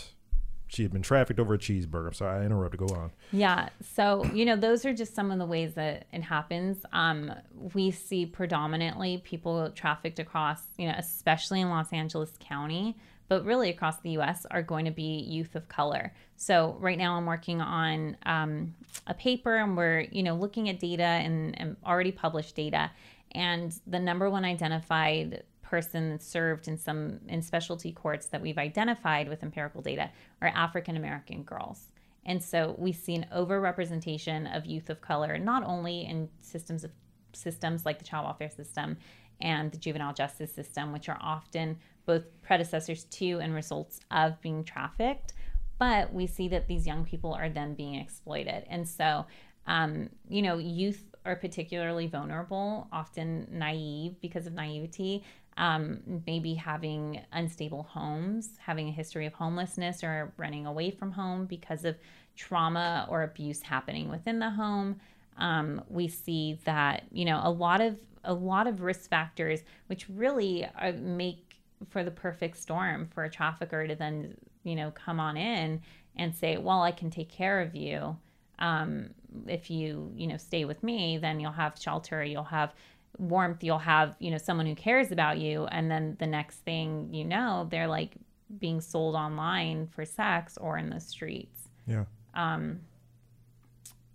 [0.68, 2.14] she had been trafficked over a cheeseburger.
[2.14, 2.80] So I interrupted.
[2.80, 3.12] Go on.
[3.32, 3.68] Yeah.
[3.94, 6.78] So, you know, those are just some of the ways that it happens.
[6.92, 7.32] Um,
[7.74, 12.96] we see predominantly people trafficked across, you know, especially in Los Angeles County,
[13.28, 16.12] but really across the US are going to be youth of color.
[16.36, 18.74] So right now I'm working on um,
[19.06, 22.90] a paper and we're, you know, looking at data and, and already published data.
[23.32, 29.28] And the number one identified person served in some in specialty courts that we've identified
[29.28, 31.92] with empirical data are African American girls.
[32.24, 36.90] And so we see an overrepresentation of youth of color, not only in systems of
[37.32, 38.96] systems like the child welfare system
[39.40, 44.64] and the juvenile justice system, which are often both predecessors to and results of being
[44.64, 45.34] trafficked.
[45.78, 48.64] But we see that these young people are then being exploited.
[48.68, 49.26] And so,
[49.66, 55.22] um, you know, youth are particularly vulnerable, often naive because of naivety,
[55.56, 61.46] um, maybe having unstable homes, having a history of homelessness or running away from home
[61.46, 61.96] because of
[62.36, 65.00] trauma or abuse happening within the home.
[65.38, 70.08] Um, we see that you know a lot of a lot of risk factors, which
[70.08, 71.56] really are, make
[71.90, 75.80] for the perfect storm for a trafficker to then you know come on in
[76.16, 78.16] and say, well, I can take care of you.
[78.58, 79.10] Um,
[79.46, 82.74] if you you know stay with me, then you'll have shelter, you'll have
[83.18, 87.08] warmth, you'll have you know someone who cares about you, and then the next thing
[87.12, 88.14] you know, they're like
[88.58, 91.68] being sold online for sex or in the streets.
[91.86, 92.04] Yeah.
[92.34, 92.80] Um,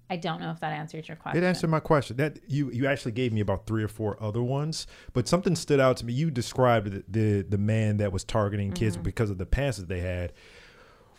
[0.10, 1.42] I don't know if that answers your question.
[1.42, 2.18] It answered my question.
[2.18, 5.80] That you you actually gave me about three or four other ones, but something stood
[5.80, 6.12] out to me.
[6.14, 9.04] You described the the, the man that was targeting kids Mm-hmm.
[9.04, 10.34] because of the pants that they had.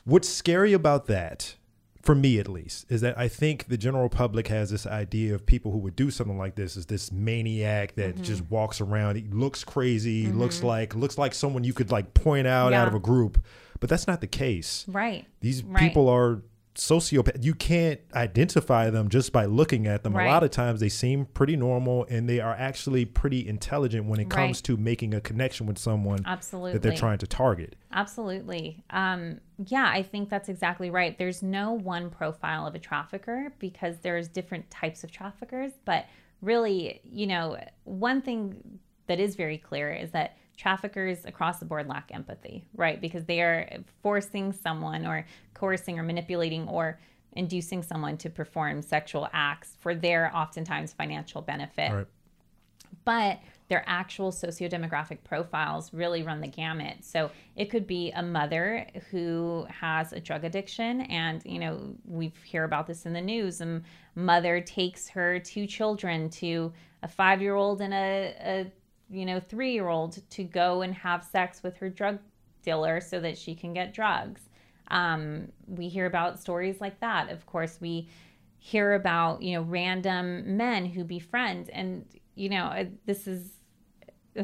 [0.04, 1.54] What's scary about that,
[2.02, 5.46] for me at least, is that I think the general public has this idea of
[5.46, 8.24] people who would do something like this is this maniac that Mm-hmm.
[8.24, 9.16] just walks around.
[9.16, 10.26] He looks crazy.
[10.26, 13.38] Looks like looks like someone you could like point out out of a group,
[13.80, 14.84] but that's not the case.
[14.88, 15.26] right.
[15.40, 15.78] These Right.
[15.80, 16.42] people are
[16.74, 17.44] sociopath.
[17.44, 20.16] You can't identify them just by looking at them.
[20.16, 20.26] Right.
[20.26, 24.20] A lot of times they seem pretty normal and they are actually pretty intelligent when
[24.20, 24.64] it comes Right.
[24.64, 26.72] to making a connection with someone Absolutely.
[26.72, 27.76] that they're trying to target.
[27.92, 28.82] Absolutely.
[28.90, 31.16] Um, yeah, I think that's exactly right.
[31.18, 35.72] There's no one profile of a trafficker because there's different types of traffickers.
[35.84, 36.06] But
[36.40, 41.88] really, you know, one thing that is very clear is that traffickers across the board
[41.88, 43.00] lack empathy, right?
[43.00, 43.68] Because they are
[44.02, 47.00] forcing someone or coercing or manipulating or
[47.32, 52.06] inducing someone to perform sexual acts for their oftentimes financial benefit right.
[53.06, 56.98] but their actual sociodemographic profiles really run the gamut.
[57.00, 62.34] So it could be a mother who has a drug addiction, and you know we
[62.44, 63.62] hear about this in the news.
[63.62, 63.80] A
[64.14, 66.70] mother takes her two children to
[67.02, 68.72] a five-year-old and a, a
[69.12, 72.18] you know three-year-old to go and have sex with her drug
[72.62, 74.42] dealer so that she can get drugs.
[74.88, 77.30] Um, we hear about stories like that.
[77.30, 78.08] Of course, we
[78.64, 82.04] hear about you know random men who befriend and
[82.36, 83.50] you know this is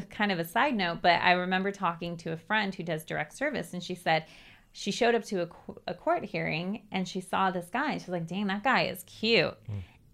[0.09, 3.31] kind of a side note but i remember talking to a friend who does direct
[3.31, 4.25] service and she said
[4.73, 5.47] she showed up to a,
[5.87, 9.55] a court hearing and she saw this guy she's like dang that guy is cute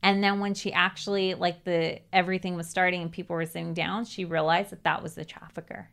[0.06, 4.06] and then when she actually like the everything was starting and people were sitting down
[4.06, 5.90] she realized that that was the trafficker.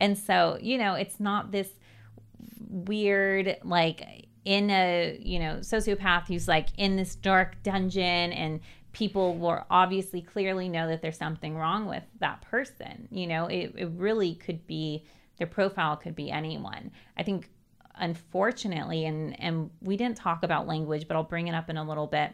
[0.00, 1.68] And so you know it's not this
[2.68, 8.60] weird like in a you know sociopath who's like in this dark dungeon and
[8.92, 13.46] people will obviously clearly know that there's something wrong with that person you know?
[13.46, 15.04] It, it really could be
[15.36, 16.90] their profile could be anyone.
[17.16, 17.50] I think
[17.96, 21.82] unfortunately and and we didn't talk about language but i'll bring it up in a
[21.82, 22.32] little bit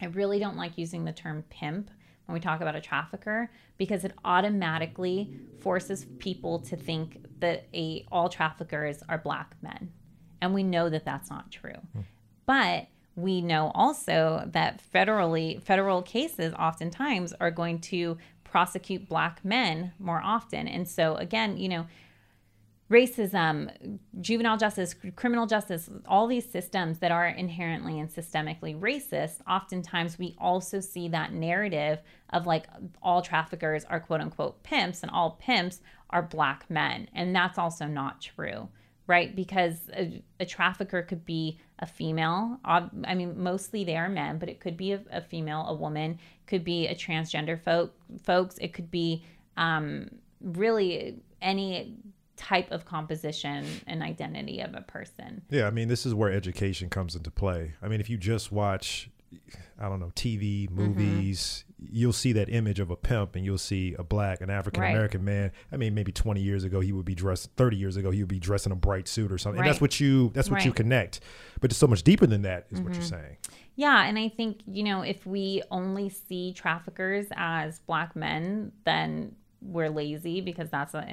[0.00, 1.90] i really don't like using the term pimp
[2.26, 8.04] when we talk about a trafficker because it automatically forces people to think that a
[8.12, 9.92] all traffickers are black men.
[10.40, 11.78] And we know that that's not true.
[11.92, 12.00] Hmm.
[12.44, 19.92] But we know also that federally federal cases oftentimes are going to prosecute black men
[19.98, 20.68] more often.
[20.68, 21.86] And so again you know
[22.90, 30.18] racism, juvenile justice, criminal justice, all these systems that are inherently and systemically racist, oftentimes
[30.18, 32.66] we also see that narrative of like
[33.02, 37.08] all traffickers are quote unquote pimps and all pimps are black men.
[37.12, 38.68] And that's also not true,
[39.08, 39.34] right?
[39.34, 42.60] Because a, a trafficker could be a female.
[42.64, 46.20] I mean, mostly they are men, but it could be a, a female, a woman,
[46.46, 48.56] could be a transgender folk, folks.
[48.58, 49.24] It could be
[49.56, 50.08] um,
[50.40, 51.96] really any
[52.36, 55.42] type of composition and identity of a person.
[55.50, 57.74] Yeah, I mean, this is where education comes into play.
[57.82, 59.10] I mean, if you just watch,
[59.80, 60.74] I don't know, TV, Mm-hmm.
[60.76, 64.82] movies, you'll see that image of a pimp and you'll see a black, an African
[64.82, 65.52] American man.
[65.70, 68.28] I mean, maybe 20 years ago, he would be dressed, 30 years ago, he would
[68.28, 69.60] be dressed in a bright suit or something.
[69.60, 71.20] And that's what you, that's what you connect.
[71.60, 73.00] But it's so much deeper than that, is what Mm-hmm.
[73.00, 73.36] you're saying.
[73.76, 79.36] Yeah, and I think, you know, if we only see traffickers as black men, then
[79.60, 81.06] we're lazy because that's a-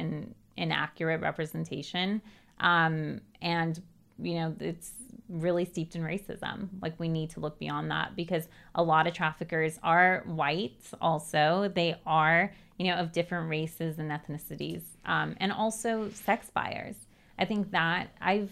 [0.57, 2.21] inaccurate representation.
[2.59, 3.81] Um, and,
[4.19, 4.91] you know, it's
[5.29, 6.69] really steeped in racism.
[6.81, 11.71] Like, we need to look beyond that because a lot of traffickers are white, also.
[11.73, 16.95] They are, you know, of different races and ethnicities, um, and also sex buyers.
[17.39, 18.51] I think that I've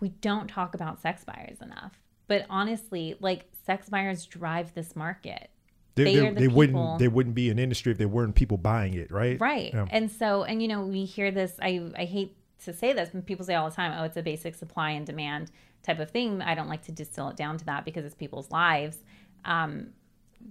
[0.00, 1.92] we don't talk about sex buyers enough.
[2.26, 5.49] But honestly, like sex buyers drive this market.
[5.94, 8.56] They, They they, the they wouldn't they wouldn't be an industry if there weren't people
[8.56, 9.40] buying it, right?
[9.40, 9.72] Right.
[9.72, 9.86] Yeah.
[9.90, 13.26] And so, and you know, we hear this, I, I hate to say this, but
[13.26, 15.50] people say all the time, oh, it's a basic supply and demand
[15.82, 16.42] type of thing.
[16.42, 18.98] I don't like to distill it down to that because it's people's lives.
[19.44, 19.88] Um,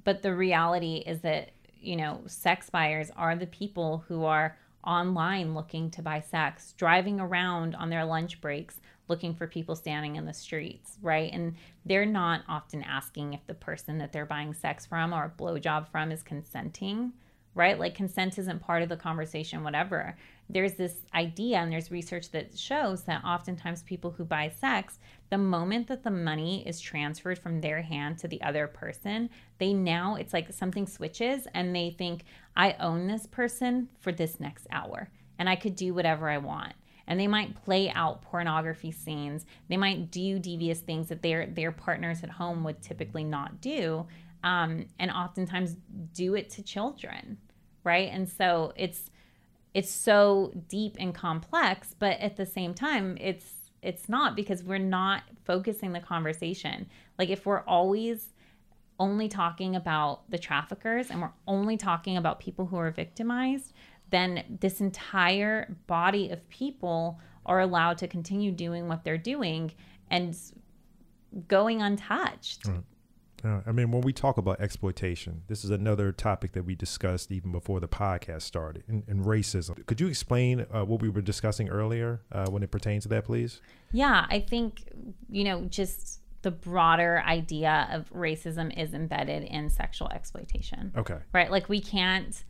[0.03, 5.53] but the reality is that, you know, sex buyers are the people who are online
[5.53, 8.79] looking to buy sex, driving around on their lunch breaks
[9.09, 11.31] looking for people standing in the streets, right?
[11.33, 11.55] And
[11.85, 15.87] they're not often asking if the person that they're buying sex from or a blowjob
[15.89, 17.13] from is consenting,
[17.55, 17.79] right?
[17.79, 20.15] Like consent isn't part of the conversation, whatever.
[20.49, 24.99] There's this idea, and there's research that shows that oftentimes people who buy sex,
[25.29, 29.73] the moment that the money is transferred from their hand to the other person, they
[29.73, 32.23] now, it's like something switches and they think,
[32.55, 36.73] I own this person for this next hour and I could do whatever I want
[37.09, 39.45] and they might play out pornography scenes.
[39.67, 44.05] They might do devious things that their their partners at home would typically not do,
[44.43, 45.75] um, and oftentimes
[46.13, 47.37] do it to children,
[47.83, 48.09] right?
[48.13, 49.09] And so it's
[49.73, 54.77] it's so deep and complex, but at the same time, it's it's not because we're
[54.77, 56.87] not focusing the conversation.
[57.17, 58.33] Like if we're always
[58.99, 63.73] only talking about the traffickers and we're only talking about people who are victimized,
[64.11, 69.71] then this entire body of people are allowed to continue doing what they're doing
[70.09, 70.35] and
[71.47, 72.67] going untouched.
[73.43, 77.31] Uh, I mean, when we talk about exploitation, this is another topic that we discussed
[77.31, 79.85] even before the podcast started, and, and racism.
[79.85, 83.25] Could you explain uh, what we were discussing earlier uh, when it pertains to that,
[83.25, 83.61] please?
[83.91, 84.83] Yeah, I think,
[85.29, 90.93] you know, just the broader idea of racism is embedded in sexual exploitation.
[90.95, 91.17] Okay.
[91.33, 92.43] right like we can't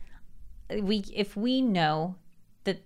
[0.82, 2.16] we if we know
[2.64, 2.82] that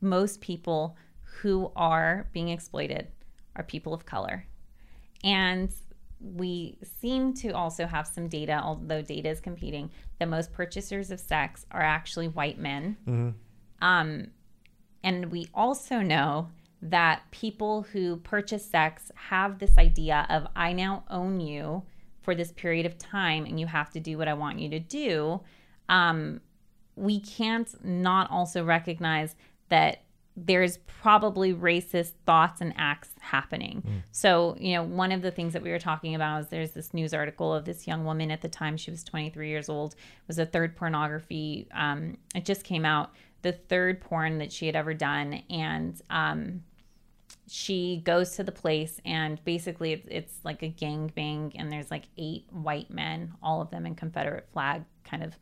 [0.00, 0.96] most people
[1.40, 3.08] who are being exploited
[3.56, 4.46] are people of color.
[5.22, 5.72] And
[6.20, 11.20] we seem to also have some data although data is competing that most purchasers of
[11.20, 12.96] sex are actually white men.
[13.82, 14.28] Um,
[15.02, 16.48] and we also know
[16.80, 21.82] that people who purchase sex have this idea of I now own you
[22.22, 24.80] for this period of time and you have to do what I want you to
[24.80, 25.40] do.
[25.88, 26.40] Um,
[26.96, 29.34] we can't not also recognize
[29.68, 30.02] that
[30.36, 34.02] there's probably racist thoughts and acts happening.
[34.10, 36.92] So, you know, one of the things that we were talking about is there's this
[36.92, 39.94] news article of this young woman at the time she was 23 years old
[40.26, 44.74] was a third pornography um, it just came out the third porn that she had
[44.74, 46.62] ever done and um,
[47.46, 51.90] she goes to the place and basically it's, it's like a gang bang and there's
[51.90, 55.36] like eight white men all of them in confederate flag kind of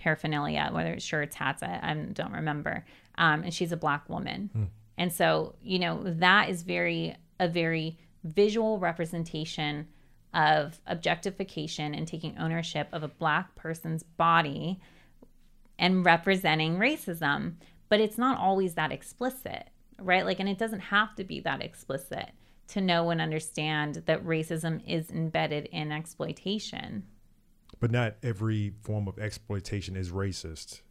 [0.00, 2.84] paraphernalia whether it's shirts hats i, I don't remember.
[3.16, 4.50] Um, and she's a black woman.
[4.98, 9.86] And so you know that is very a very visual representation
[10.34, 14.80] of objectification and taking ownership of a black person's body
[15.78, 17.54] and representing racism.
[17.88, 19.70] But it's not always that explicit
[20.00, 20.24] right?
[20.24, 22.30] Like and it doesn't have to be that explicit
[22.68, 27.04] to know and understand that racism is embedded in exploitation
[27.80, 30.82] But not every form of exploitation is racist.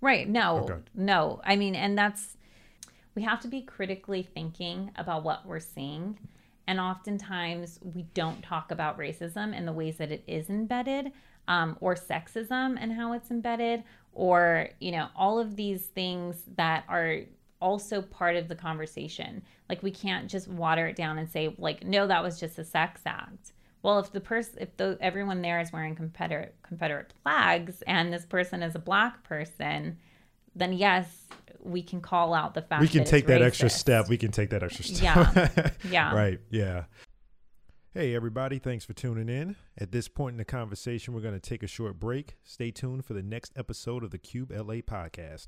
[0.00, 0.28] right.
[0.28, 0.58] No.
[0.58, 0.80] Okay.
[0.94, 1.40] no.
[1.44, 2.36] I mean and that's
[3.14, 6.18] we have to be critically thinking about what we're seeing.
[6.68, 11.12] And oftentimes we don't talk about racism and the ways that it is embedded
[11.48, 16.84] um, or sexism and how it's embedded or you know all of these things that
[16.88, 17.20] are
[17.60, 19.42] also part of the conversation.
[19.68, 22.64] Like we can't just water it down and say like no that was just a
[22.64, 23.52] sex act
[23.86, 28.26] well if the person if the everyone there is wearing confederate confederate flags and this
[28.26, 29.96] person is a black person
[30.54, 31.26] then yes
[31.62, 34.08] we can call out the fact we can that take that extra step.
[34.08, 35.02] We can take that extra step.
[35.02, 35.70] Yeah.
[35.90, 36.14] Yeah.
[36.14, 36.40] Right.
[36.50, 36.84] Yeah.
[37.92, 38.58] Hey, everybody.
[38.58, 39.56] Thanks for tuning in.
[39.78, 42.36] At this point in the conversation, we're going to take a short break.
[42.44, 45.46] Stay tuned for the next episode of the CubeLA podcast.